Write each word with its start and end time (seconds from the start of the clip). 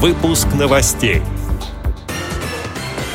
Выпуск 0.00 0.46
новостей. 0.56 1.22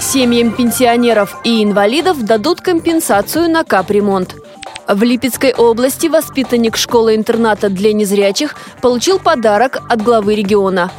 Семьям 0.00 0.52
пенсионеров 0.52 1.36
и 1.42 1.64
инвалидов 1.64 2.22
дадут 2.22 2.60
компенсацию 2.60 3.50
на 3.50 3.64
капремонт. 3.64 4.36
В 4.86 5.02
Липецкой 5.02 5.54
области 5.54 6.06
воспитанник 6.06 6.76
школы-интерната 6.76 7.68
для 7.68 7.92
незрячих 7.92 8.54
получил 8.80 9.18
подарок 9.18 9.82
от 9.88 10.02
главы 10.02 10.36
региона. 10.36 10.92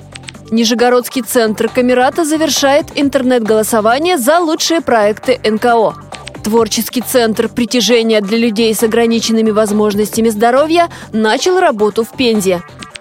Нижегородский 0.51 1.21
центр 1.21 1.69
Камерата 1.69 2.25
завершает 2.25 2.87
интернет-голосование 2.95 4.17
за 4.17 4.39
лучшие 4.39 4.81
проекты 4.81 5.39
НКО. 5.49 5.93
Творческий 6.43 7.01
центр 7.01 7.47
притяжения 7.47 8.19
для 8.19 8.37
людей 8.37 8.75
с 8.75 8.83
ограниченными 8.83 9.51
возможностями 9.51 10.27
здоровья 10.27 10.89
начал 11.13 11.57
работу 11.61 12.03
в 12.03 12.09
Пензе. 12.17 12.61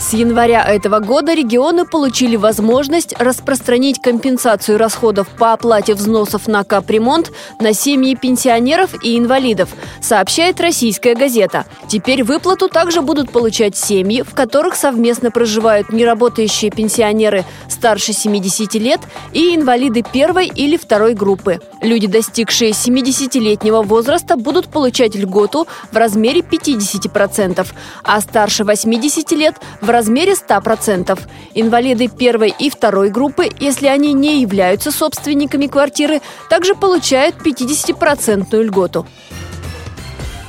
С 0.00 0.14
января 0.14 0.64
этого 0.64 0.98
года 1.00 1.34
регионы 1.34 1.84
получили 1.84 2.34
возможность 2.34 3.14
распространить 3.18 4.00
компенсацию 4.00 4.78
расходов 4.78 5.28
по 5.28 5.52
оплате 5.52 5.94
взносов 5.94 6.48
на 6.48 6.64
капремонт 6.64 7.30
на 7.60 7.74
семьи 7.74 8.14
пенсионеров 8.14 8.94
и 9.04 9.18
инвалидов, 9.18 9.68
сообщает 10.00 10.58
российская 10.58 11.14
газета. 11.14 11.66
Теперь 11.86 12.24
выплату 12.24 12.68
также 12.70 13.02
будут 13.02 13.30
получать 13.30 13.76
семьи, 13.76 14.22
в 14.22 14.34
которых 14.34 14.74
совместно 14.74 15.30
проживают 15.30 15.92
неработающие 15.92 16.70
пенсионеры 16.70 17.44
старше 17.68 18.14
70 18.14 18.74
лет 18.76 19.00
и 19.34 19.54
инвалиды 19.54 20.02
первой 20.02 20.46
или 20.46 20.78
второй 20.78 21.12
группы. 21.12 21.60
Люди, 21.82 22.06
достигшие 22.06 22.70
70-летнего 22.70 23.82
возраста, 23.82 24.36
будут 24.36 24.68
получать 24.68 25.14
льготу 25.14 25.68
в 25.92 25.96
размере 25.96 26.40
50%, 26.40 27.66
а 28.02 28.20
старше 28.22 28.64
80 28.64 29.30
лет– 29.32 29.56
в 29.89 29.89
размере 29.92 30.32
100%. 30.32 31.18
Инвалиды 31.54 32.08
первой 32.08 32.54
и 32.58 32.70
второй 32.70 33.10
группы, 33.10 33.48
если 33.58 33.86
они 33.86 34.12
не 34.12 34.40
являются 34.40 34.90
собственниками 34.90 35.66
квартиры, 35.66 36.20
также 36.48 36.74
получают 36.74 37.36
50% 37.36 38.62
льготу. 38.62 39.06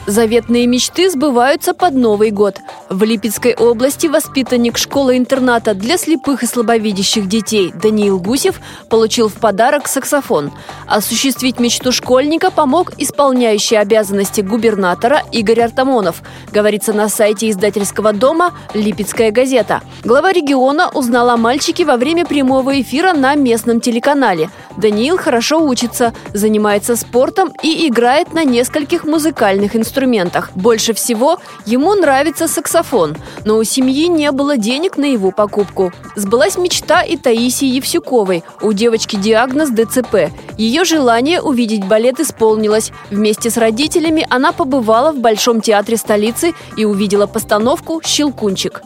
Заветные 0.08 0.66
мечты 0.66 1.12
сбываются 1.12 1.76
под 1.76 1.94
Новый 1.94 2.32
год. 2.32 2.58
В 2.90 3.04
Липецкой 3.04 3.54
области 3.54 4.08
воспитанник 4.08 4.80
школы-интерната 4.80 5.76
для 5.76 5.98
слепых 5.98 6.42
и 6.42 6.48
слабовидящих 6.48 7.28
детей 7.28 7.72
Даниил 7.72 8.20
Гусев 8.20 8.60
получил 8.90 9.30
в 9.30 9.36
подарок 9.36 9.88
саксофон. 9.88 10.52
Осуществить 10.88 11.60
мечту 11.60 11.92
школьника 11.92 12.50
помог 12.50 12.94
исполняющий 12.98 13.76
обязанности 13.76 14.42
губернатора 14.42 15.22
Игорь 15.32 15.62
Артамонов, 15.62 16.24
говорится 16.52 16.94
на 16.94 17.08
сайте 17.08 17.52
издательского 17.52 18.12
дома 18.12 18.54
«Липецкая 18.74 19.32
газета». 19.32 19.82
Глава 20.04 20.34
региона 20.34 20.90
узнал 20.92 21.30
о 21.30 21.38
мальчике 21.38 21.86
во 21.86 21.98
время 21.98 22.26
прямого 22.26 22.82
эфира 22.82 23.14
на 23.14 23.36
местном 23.36 23.80
телеканале. 23.80 24.50
Даниил 24.78 25.18
хорошо 25.18 25.64
учится, 25.64 26.14
занимается 26.34 26.96
спортом 26.96 27.54
и 27.62 27.88
играет 27.88 28.34
на 28.34 28.44
нескольких 28.44 29.04
музыкальных 29.04 29.76
инструментах 29.76 29.91
инструментах. 29.92 30.52
Больше 30.56 30.94
всего 30.94 31.38
ему 31.66 31.94
нравится 31.96 32.48
саксофон, 32.48 33.18
но 33.44 33.58
у 33.58 33.64
семьи 33.64 34.08
не 34.08 34.32
было 34.32 34.58
денег 34.58 34.98
на 34.98 35.06
его 35.06 35.32
покупку. 35.32 35.92
Сбылась 36.16 36.58
мечта 36.58 37.02
и 37.02 37.18
Таисии 37.18 37.68
Евсюковой. 37.68 38.44
У 38.62 38.72
девочки 38.72 39.18
диагноз 39.18 39.70
ДЦП. 39.70 40.32
Ее 40.58 40.86
желание 40.86 41.42
увидеть 41.42 41.86
балет 41.86 42.20
исполнилось. 42.20 42.92
Вместе 43.10 43.50
с 43.50 43.58
родителями 43.58 44.26
она 44.30 44.54
побывала 44.54 45.12
в 45.12 45.20
Большом 45.20 45.60
театре 45.60 45.98
столицы 45.98 46.54
и 46.78 46.86
увидела 46.86 47.28
постановку 47.28 48.02
«Щелкунчик». 48.04 48.82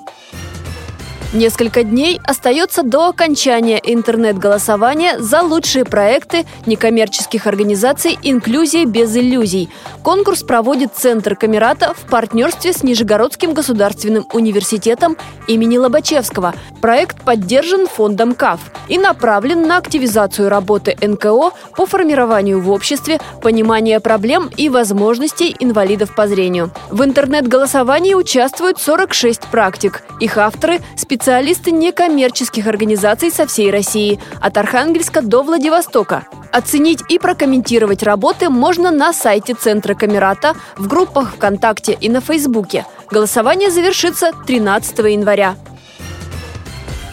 Несколько 1.35 1.83
дней 1.83 2.21
остается 2.23 2.81
до 2.81 3.09
окончания 3.09 3.77
интернет-голосования 3.83 5.19
за 5.19 5.41
лучшие 5.41 5.83
проекты 5.83 6.45
некоммерческих 6.65 7.45
организаций 7.45 8.17
«Инклюзия 8.23 8.85
без 8.85 9.13
иллюзий». 9.17 9.69
Конкурс 10.01 10.43
проводит 10.43 10.95
Центр 10.95 11.35
Камерата 11.35 11.93
в 11.93 12.09
партнерстве 12.09 12.71
с 12.71 12.83
Нижегородским 12.83 13.53
государственным 13.53 14.25
университетом 14.31 15.17
имени 15.45 15.77
Лобачевского. 15.77 16.53
Проект 16.81 17.21
поддержан 17.25 17.87
фондом 17.87 18.33
КАФ 18.33 18.61
и 18.87 18.97
направлен 18.97 19.67
на 19.67 19.75
активизацию 19.75 20.47
работы 20.47 20.95
НКО 21.01 21.51
по 21.75 21.85
формированию 21.85 22.61
в 22.61 22.71
обществе 22.71 23.19
понимания 23.41 23.99
проблем 23.99 24.49
и 24.55 24.69
возможностей 24.69 25.53
инвалидов 25.59 26.15
по 26.15 26.29
зрению. 26.29 26.71
В 26.89 27.03
интернет-голосовании 27.03 28.13
участвуют 28.13 28.79
46 28.79 29.41
практик. 29.47 30.03
Их 30.21 30.37
авторы– 30.37 30.79
специалисты 30.95 31.24
специалисты 31.25 31.71
некоммерческих 31.71 32.67
организаций 32.67 33.31
со 33.31 33.47
всей 33.47 33.71
России, 33.71 34.19
от 34.41 34.55
Архангельска 34.57 35.23
до 35.23 35.41
Владивостока. 35.41 36.27
Оценить 36.51 37.01
и 37.09 37.17
прокомментировать 37.17 38.03
работы 38.03 38.51
можно 38.51 38.91
на 38.91 39.11
сайте 39.11 39.55
Центра 39.55 39.95
Камерата, 39.95 40.53
в 40.77 40.85
группах 40.85 41.33
ВКонтакте 41.33 41.97
и 41.99 42.09
на 42.09 42.21
Фейсбуке. 42.21 42.85
Голосование 43.09 43.71
завершится 43.71 44.33
13 44.45 44.99
января. 44.99 45.55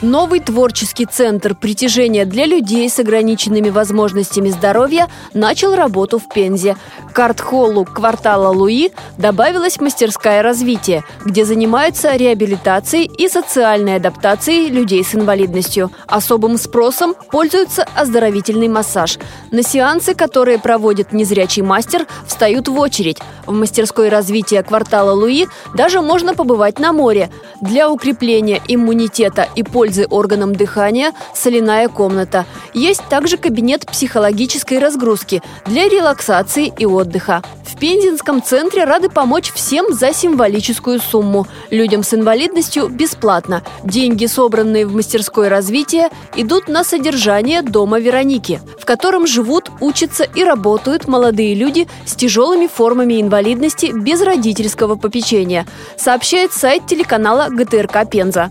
Новый 0.03 0.41
творческий 0.41 1.07
центр 1.07 1.55
притяжения 1.55 2.25
для 2.25 2.45
людей 2.45 2.91
с 2.91 2.99
ограниченными 2.99 3.71
возможностями 3.71 4.49
здоровья 4.49 5.07
начал 5.33 5.77
работу 5.77 6.19
в 6.19 6.29
Пензе. 6.29 6.77
К 7.13 7.19
арт-холлу 7.21 7.85
квартала 7.85 8.53
Луи 8.53 8.91
добавилась 9.17 9.81
мастерская 9.81 10.43
развития, 10.43 11.05
где 11.25 11.45
занимаются 11.45 12.17
реабилитацией 12.17 13.05
и 13.05 13.29
социальной 13.29 13.95
адаптацией 13.95 14.71
людей 14.71 15.05
с 15.05 15.15
инвалидностью. 15.15 15.93
Особым 16.09 16.59
спросом 16.59 17.15
пользуется 17.31 17.87
оздоровительный 17.95 18.69
массаж. 18.69 19.19
На 19.53 19.63
сеансы, 19.63 20.15
которые 20.15 20.59
проводит 20.59 21.13
незрячий 21.13 21.63
мастер, 21.63 22.09
встают 22.27 22.67
в 22.67 22.77
очередь. 22.77 23.19
В 23.47 23.53
мастерской 23.53 24.09
развития 24.09 24.65
квартала 24.65 25.13
Луи 25.13 25.47
даже 25.75 26.01
можно 26.01 26.35
побывать 26.35 26.81
на 26.81 26.93
море. 26.93 27.31
Для 27.61 27.89
укрепления 27.89 28.61
иммунитета 28.67 29.47
и 29.55 29.63
пользы 29.63 29.92
пользы 29.93 30.07
органам 30.09 30.55
дыхания 30.55 31.13
соляная 31.35 31.89
комната. 31.89 32.47
Есть 32.73 33.03
также 33.11 33.37
кабинет 33.37 33.87
психологической 33.87 34.79
разгрузки 34.79 35.43
для 35.67 35.89
релаксации 35.89 36.73
и 36.79 36.87
отдыха. 36.87 37.43
В 37.65 37.79
Пензенском 37.79 38.43
центре 38.43 38.85
рады 38.85 39.09
помочь 39.09 39.53
всем 39.53 39.93
за 39.93 40.15
символическую 40.15 40.99
сумму. 40.99 41.47
Людям 41.71 42.03
с 42.03 42.15
инвалидностью 42.15 42.89
бесплатно. 42.89 43.63
Деньги, 43.85 44.27
собранные 44.27 44.87
в 44.87 44.95
мастерской 44.95 45.49
развития, 45.49 46.09
идут 46.37 46.69
на 46.69 46.85
содержание 46.85 47.61
дома 47.61 47.99
Вероники, 47.99 48.61
в 48.79 48.87
котором 48.87 49.27
живут, 49.27 49.71
учатся 49.81 50.25
и 50.25 50.45
работают 50.45 51.09
молодые 51.09 51.55
люди 51.55 51.87
с 52.07 52.15
тяжелыми 52.15 52.67
формами 52.67 53.21
инвалидности 53.21 53.91
без 53.93 54.23
родительского 54.23 54.95
попечения, 54.95 55.67
сообщает 55.97 56.53
сайт 56.53 56.87
телеканала 56.87 57.49
ГТРК 57.51 58.09
Пенза. 58.09 58.51